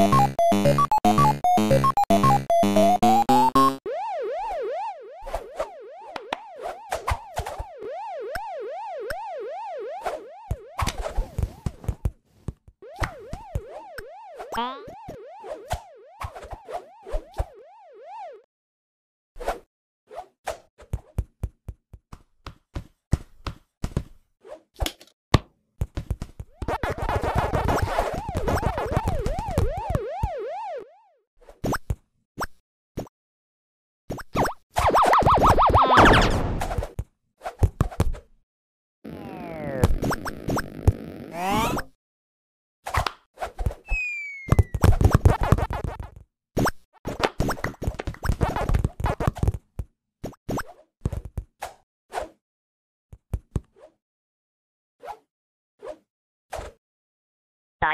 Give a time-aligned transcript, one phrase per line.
[0.00, 0.39] you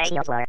[0.09, 0.46] Dinosaur.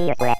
[0.00, 0.28] Iya, gue.
[0.32, 0.39] Wah,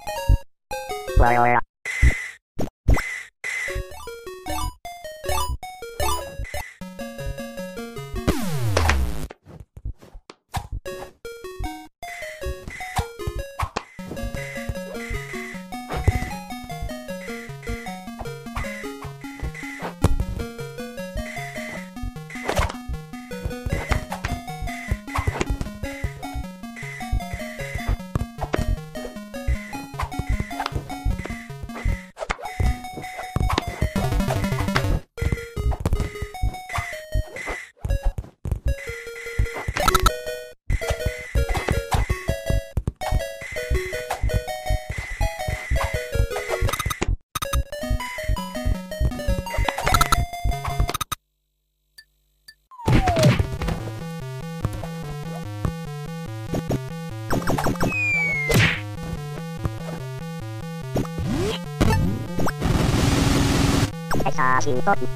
[64.41, 65.07] 写真撮り。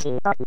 [0.00, 0.46] Button.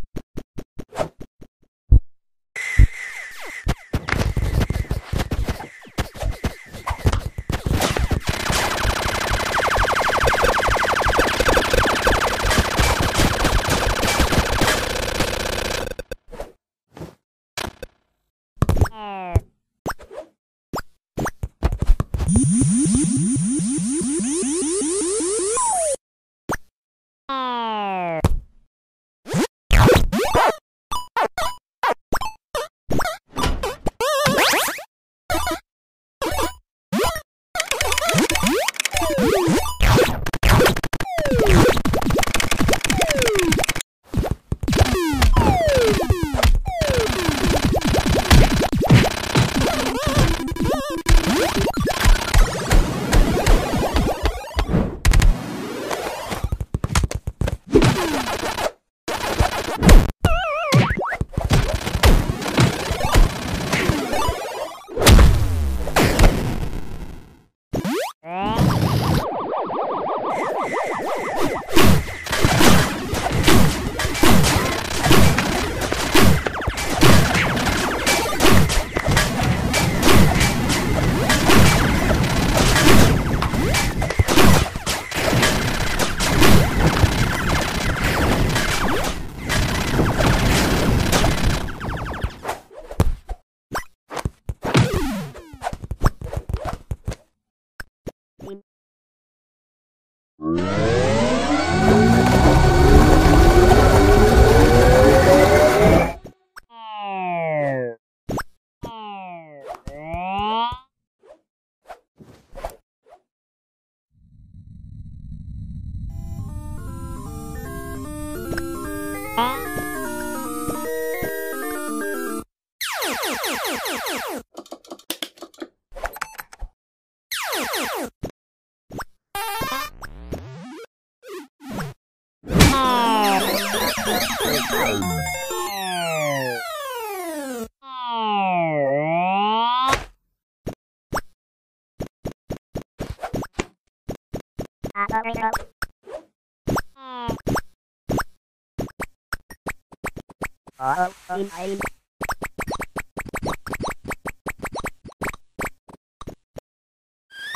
[151.34, 151.50] I'm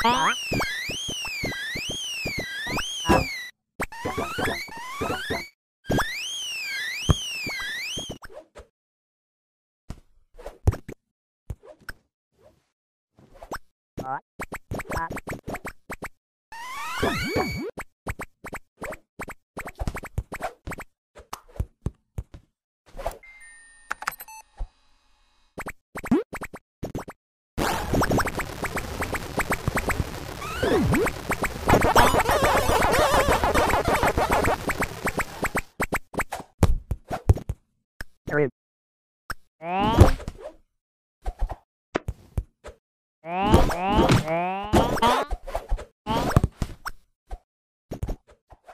[0.03, 0.58] Ah.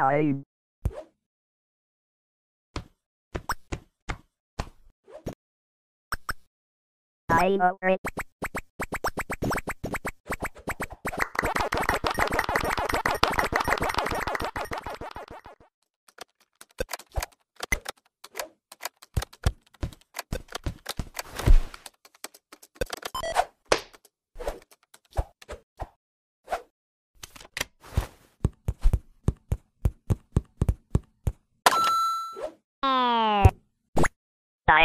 [0.09, 0.35] Hey.
[7.29, 8.01] I'm over it.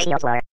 [0.04, 0.50] Dinosaur.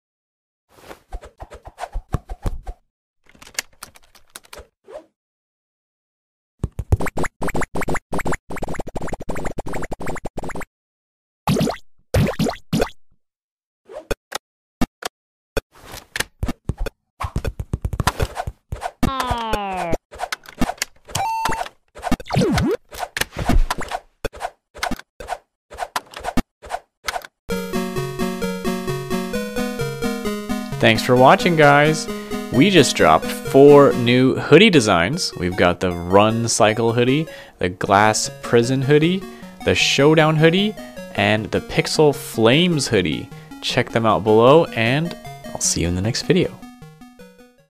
[30.80, 32.08] Thanks for watching, guys.
[32.52, 35.34] We just dropped four new hoodie designs.
[35.34, 37.26] We've got the Run Cycle hoodie,
[37.58, 39.22] the Glass Prison hoodie,
[39.64, 40.74] the Showdown hoodie,
[41.16, 43.28] and the Pixel Flames hoodie.
[43.60, 45.16] Check them out below, and
[45.46, 46.57] I'll see you in the next video.